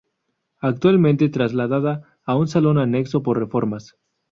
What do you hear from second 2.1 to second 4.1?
a un salón anexo, por reformas.